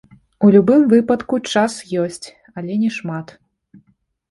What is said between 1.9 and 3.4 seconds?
ёсць, але не шмат.